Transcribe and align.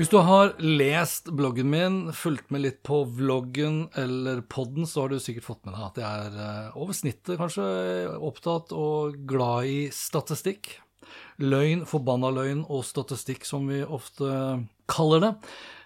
Hvis 0.00 0.08
du 0.08 0.16
har 0.24 0.54
lest 0.64 1.26
bloggen 1.36 1.68
min, 1.68 1.96
fulgt 2.16 2.46
med 2.48 2.62
litt 2.64 2.78
på 2.88 3.02
vloggen 3.18 3.82
eller 4.00 4.38
podden, 4.48 4.86
så 4.88 5.02
har 5.02 5.10
du 5.12 5.18
sikkert 5.20 5.44
fått 5.44 5.66
med 5.68 5.74
deg 5.76 5.82
at 5.90 6.00
jeg 6.00 6.22
er 6.22 6.38
eh, 6.40 6.78
over 6.80 6.96
snittet 6.96 7.36
kanskje 7.36 7.66
opptatt 8.16 8.72
og 8.72 9.18
glad 9.28 9.68
i 9.68 9.82
statistikk. 9.92 10.70
Løgn, 11.44 11.84
forbanna 11.84 12.32
løgn 12.32 12.64
og 12.72 12.80
statistikk, 12.88 13.44
som 13.44 13.68
vi 13.68 13.82
ofte 13.84 14.32
kaller 14.88 15.26
det. 15.26 15.32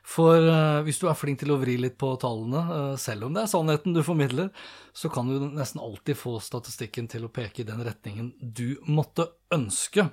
For 0.06 0.46
uh, 0.46 0.86
hvis 0.86 1.02
du 1.02 1.08
er 1.10 1.18
flink 1.18 1.42
til 1.42 1.50
å 1.50 1.58
vri 1.58 1.74
litt 1.82 1.98
på 1.98 2.14
tallene, 2.22 2.64
uh, 2.70 2.94
selv 2.94 3.26
om 3.26 3.34
det 3.34 3.42
er 3.42 3.50
sannheten 3.50 3.98
du 3.98 4.04
formidler, 4.06 4.54
så 4.94 5.10
kan 5.10 5.26
du 5.26 5.48
nesten 5.48 5.82
alltid 5.82 6.22
få 6.22 6.38
statistikken 6.38 7.10
til 7.10 7.26
å 7.26 7.34
peke 7.34 7.64
i 7.64 7.66
den 7.66 7.82
retningen 7.82 8.30
du 8.38 8.76
måtte 8.86 9.32
ønske. 9.58 10.06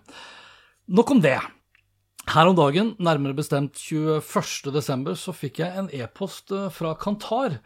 Nok 0.90 1.20
om 1.20 1.22
det. 1.22 1.38
Her 2.30 2.48
om 2.48 2.56
dagen, 2.56 2.94
nærmere 3.02 3.34
bestemt 3.34 3.80
21.12., 3.82 5.16
så 5.18 5.34
fikk 5.34 5.60
jeg 5.64 5.74
en 5.74 5.88
e-post 5.90 6.54
eh, 6.54 6.68
fra 6.70 6.94
Kantar, 6.94 7.58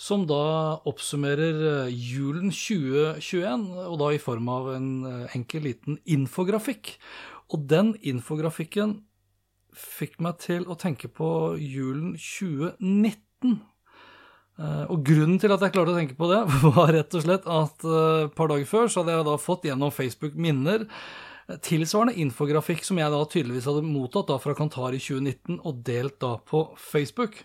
som 0.00 0.24
da 0.26 0.80
oppsummerer 0.88 1.60
eh, 1.86 1.92
julen 1.94 2.50
2021, 2.50 3.68
og 3.86 3.94
da 4.02 4.10
i 4.10 4.18
form 4.18 4.50
av 4.50 4.72
en 4.74 4.90
eh, 5.06 5.36
enkel 5.38 5.62
liten 5.68 6.00
infografikk. 6.10 6.96
Og 7.54 7.68
den 7.70 7.94
infografikken 8.02 8.98
fikk 9.78 10.18
meg 10.18 10.42
til 10.42 10.66
å 10.66 10.74
tenke 10.74 11.06
på 11.06 11.54
julen 11.62 12.16
2019. 12.18 13.60
Og 14.60 15.00
grunnen 15.06 15.38
til 15.40 15.54
at 15.54 15.62
jeg 15.64 15.72
klarte 15.72 15.94
å 15.94 15.96
tenke 15.96 16.18
på 16.18 16.26
det, 16.28 16.42
var 16.76 16.90
rett 16.92 17.14
og 17.16 17.22
slett 17.24 17.46
at 17.48 17.86
et 17.86 18.34
par 18.36 18.50
dager 18.50 18.68
før 18.68 18.90
så 18.90 19.00
hadde 19.00 19.14
jeg 19.14 19.26
da 19.30 19.36
fått 19.40 19.64
gjennom 19.70 19.94
Facebook 19.94 20.34
minner 20.36 20.84
tilsvarende 21.64 22.18
infografikk 22.22 22.84
som 22.86 23.00
jeg 23.00 23.12
da 23.12 23.20
tydeligvis 23.26 23.68
hadde 23.70 23.86
mottatt 23.86 24.30
da 24.30 24.36
fra 24.42 24.54
Kantar 24.58 24.94
i 24.96 25.00
2019 25.02 25.58
og 25.58 25.80
delt 25.86 26.20
da 26.22 26.36
på 26.38 26.68
Facebook. 26.78 27.42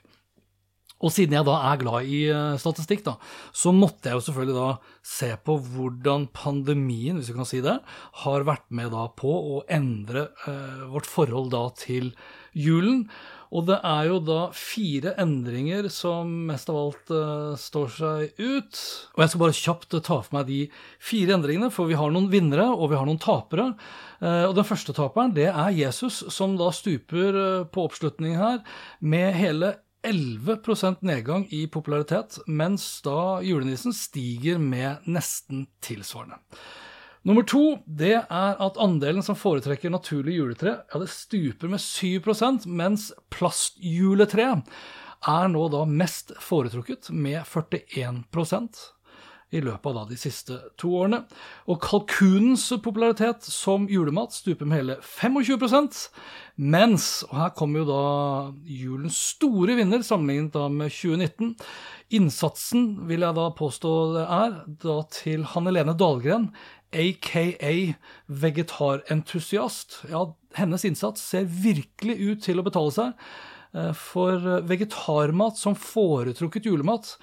Og 1.04 1.12
siden 1.12 1.36
jeg 1.36 1.46
da 1.46 1.56
er 1.68 1.80
glad 1.82 2.08
i 2.08 2.22
eh, 2.32 2.56
statistikk, 2.62 3.04
da, 3.06 3.18
så 3.52 3.74
måtte 3.76 4.10
jeg 4.10 4.18
jo 4.18 4.24
selvfølgelig 4.30 4.56
da 4.56 4.70
se 5.06 5.30
på 5.44 5.58
hvordan 5.74 6.30
pandemien, 6.34 7.20
hvis 7.20 7.34
vi 7.34 7.36
kan 7.36 7.50
si 7.50 7.60
det, 7.66 7.76
har 8.24 8.48
vært 8.48 8.66
med 8.74 8.94
da 8.96 9.10
på 9.12 9.34
å 9.36 9.60
endre 9.68 10.30
eh, 10.48 10.86
vårt 10.94 11.10
forhold 11.10 11.52
da 11.54 11.68
til 11.78 12.14
julen. 12.56 13.10
Og 13.56 13.64
det 13.70 13.78
er 13.88 14.10
jo 14.10 14.18
da 14.20 14.40
fire 14.56 15.14
endringer 15.22 15.88
som 15.94 16.32
mest 16.50 16.68
av 16.72 16.80
alt 16.82 17.14
uh, 17.14 17.54
står 17.60 17.94
seg 17.96 18.42
ut. 18.42 18.82
Og 19.16 19.24
jeg 19.24 19.32
skal 19.32 19.44
bare 19.46 19.58
kjapt 19.60 19.96
ta 19.96 20.20
for 20.20 20.36
meg 20.36 20.50
de 20.50 20.60
fire 21.00 21.38
endringene, 21.38 21.72
for 21.72 21.88
vi 21.88 21.96
har 22.00 22.12
noen 22.12 22.28
vinnere 22.34 22.68
og 22.74 22.92
vi 22.92 23.00
har 23.00 23.08
noen 23.08 23.22
tapere. 23.22 23.72
Uh, 24.20 24.50
og 24.50 24.58
den 24.58 24.68
første 24.68 24.96
taperen 24.98 25.34
det 25.38 25.48
er 25.54 25.78
Jesus, 25.78 26.26
som 26.36 26.58
da 26.60 26.68
stuper 26.76 27.40
uh, 27.40 27.66
på 27.72 27.88
oppslutningen 27.88 28.42
her 28.42 28.62
med 29.00 29.32
hele 29.40 29.76
11% 30.06 31.02
nedgang 31.02 31.48
i 31.50 31.64
popularitet, 31.72 32.38
mens 32.46 32.84
da 33.06 33.40
julenissen 33.42 33.96
stiger 33.96 34.60
med 34.62 35.08
nesten 35.10 35.66
tilsvarende. 35.82 36.38
Nummer 37.26 37.46
to 37.50 37.64
det 37.90 38.20
er 38.22 38.60
at 38.62 38.76
andelen 38.82 39.26
som 39.26 39.38
foretrekker 39.38 39.90
naturlig 39.90 40.36
juletre, 40.38 40.76
ja, 40.86 41.00
det 41.02 41.10
stuper 41.10 41.72
med 41.72 41.82
7% 41.82 42.68
mens 42.70 43.10
plastjuletre 43.34 44.52
er 45.26 45.48
nå 45.50 45.64
da 45.74 45.88
mest 45.90 46.36
foretrukket 46.38 47.10
med 47.10 47.42
41% 47.50 48.84
i 49.54 49.62
løpet 49.64 49.88
av 49.90 49.96
da 49.96 50.04
de 50.10 50.18
siste 50.20 50.58
to 50.80 50.92
årene. 51.00 51.22
Og 51.72 51.80
kalkunens 51.84 52.66
popularitet 52.84 53.46
som 53.48 53.88
julemat 53.90 54.34
stuper 54.36 54.68
med 54.68 54.82
hele 54.82 54.98
25% 55.02 56.00
mens, 56.62 57.08
og 57.30 57.36
her 57.40 57.54
kommer 57.58 57.82
jo 57.82 57.88
da 57.90 58.06
julens 58.70 59.20
store 59.36 59.78
vinner 59.80 60.06
sammenlignet 60.06 60.56
da 60.56 60.68
med 60.72 60.94
2019, 60.94 61.56
innsatsen 62.16 62.88
vil 63.10 63.26
jeg 63.26 63.38
da 63.38 63.50
påstå 63.58 63.94
det 64.16 64.26
er, 64.40 64.58
da 64.86 64.98
til 65.14 65.46
Hanne 65.54 65.74
Lene 65.76 65.98
Dahlgren 65.98 66.50
aka 66.96 67.74
vegetarentusiast. 68.44 70.02
Ja, 70.12 70.28
hennes 70.58 70.86
innsats 70.88 71.24
ser 71.34 71.50
virkelig 71.50 72.16
ut 72.20 72.46
til 72.48 72.62
å 72.62 72.66
betale 72.68 72.94
seg. 72.96 73.26
Eh, 73.76 73.92
for 73.98 74.62
vegetarmat 74.70 75.60
som 75.60 75.76
foretrukket 75.76 76.70
julemat 76.70 77.18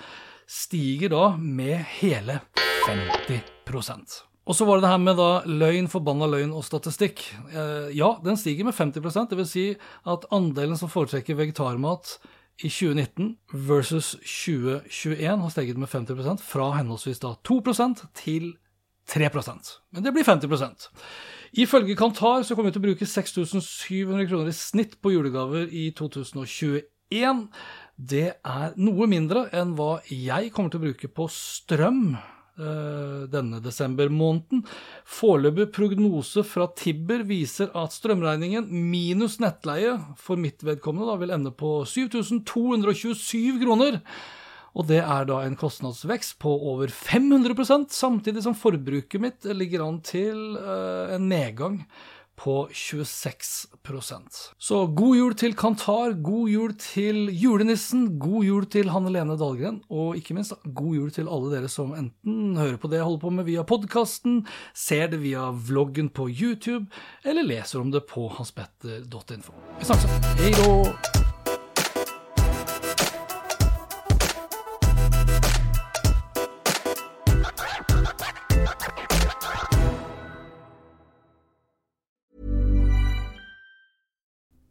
stiger 0.51 1.15
da 1.15 1.25
med 1.39 1.81
hele 2.01 2.43
50% 2.85 4.23
og 4.43 4.57
så 4.59 4.67
var 4.67 4.79
det 4.79 4.89
det 4.89 4.91
her 4.91 5.03
med 5.03 5.19
da 5.21 5.31
løgn, 5.47 5.89
forbanna 5.91 6.27
løgn 6.27 6.55
og 6.57 6.65
statistikk. 6.67 7.23
Eh, 7.55 7.93
ja, 7.95 8.09
den 8.25 8.39
stiger 8.39 8.67
med 8.67 8.75
50% 8.75 9.31
det 9.31 9.39
vil 9.39 9.47
si 9.47 9.67
at 10.11 10.27
andelen 10.35 10.79
som 10.79 10.91
foretrekker 10.91 11.39
vegetarmat 11.39 12.17
i 12.59 12.69
2019 12.69 13.37
versus 13.69 14.17
2021 14.27 15.45
har 15.45 15.55
steget 15.55 15.79
med 15.79 15.91
50% 15.91 16.43
fra 16.43 16.73
henholdsvis 16.75 17.23
da 17.23 17.37
2% 17.47 18.03
til 18.19 18.51
3% 19.11 19.73
Men 19.93 20.07
det 20.07 20.13
blir 20.15 20.27
50% 20.27 20.89
Ifølge 21.63 21.97
Kantar 21.97 22.47
så 22.47 22.57
kommer 22.57 22.71
vi 22.71 22.77
til 22.77 22.83
å 22.83 22.87
bruke 22.87 23.09
6700 23.09 24.29
kroner 24.31 24.49
i 24.49 24.57
snitt 24.57 24.95
på 25.05 25.13
julegaver 25.13 25.67
i 25.69 25.91
2021. 25.93 27.43
Det 28.01 28.29
er 28.41 28.79
noe 28.81 29.09
mindre 29.11 29.51
enn 29.53 29.75
hva 29.77 29.99
jeg 30.09 30.49
kommer 30.55 30.73
til 30.73 30.81
å 30.81 30.87
bruke 30.87 31.11
på 31.13 31.27
strøm 31.29 32.15
denne 32.57 33.27
denne 33.33 33.61
desembermåneden. 33.65 34.65
Foreløpig 35.09 35.71
prognose 35.73 36.45
fra 36.45 36.69
Tibber 36.77 37.25
viser 37.25 37.71
at 37.79 37.95
strømregningen 37.95 38.69
minus 38.69 39.39
nettleie 39.41 39.97
for 40.21 40.37
mitt 40.37 40.63
vedkommende 40.65 41.09
da 41.09 41.17
vil 41.21 41.33
ende 41.33 41.53
på 41.57 41.81
7227 41.89 43.61
kroner. 43.63 44.01
Og 44.73 44.89
det 44.89 45.03
er 45.03 45.29
da 45.29 45.43
en 45.45 45.59
kostnadsvekst 45.59 46.39
på 46.43 46.53
over 46.73 46.93
500% 46.93 47.93
samtidig 47.93 48.45
som 48.47 48.57
forbruket 48.57 49.21
mitt 49.21 49.53
ligger 49.53 49.85
an 49.85 50.01
til 50.07 50.57
uh, 50.57 51.13
en 51.13 51.29
nedgang 51.29 51.83
på 52.43 52.69
26% 52.73 54.55
Så 54.59 54.87
god 54.87 55.17
jul 55.17 55.35
til 55.39 55.55
Kantar, 55.55 56.17
god 56.25 56.49
jul 56.51 56.75
til 56.81 57.29
julenissen, 57.37 58.19
god 58.19 58.49
jul 58.49 58.67
til 58.73 58.91
Hanne 58.91 59.13
Lene 59.15 59.37
Dahlgren, 59.39 59.83
og 59.93 60.17
ikke 60.19 60.35
minst 60.39 60.57
god 60.65 60.97
jul 60.97 61.13
til 61.15 61.29
alle 61.29 61.53
dere 61.55 61.71
som 61.71 61.95
enten 61.95 62.57
hører 62.59 62.81
på 62.81 62.91
det 62.91 62.99
jeg 62.99 63.09
holder 63.11 63.25
på 63.27 63.35
med 63.37 63.49
via 63.51 63.67
podkasten, 63.69 64.43
ser 64.75 65.13
det 65.13 65.23
via 65.23 65.51
vloggen 65.53 66.11
på 66.11 66.31
YouTube, 66.31 66.89
eller 67.25 67.47
leser 67.47 67.85
om 67.85 67.93
det 67.95 68.07
på 68.11 68.29
hanspetter.info. 68.33 69.53
Vi 69.79 69.91
snakkes. 69.93 70.33
Hei 70.41 70.55
då! 70.57 71.12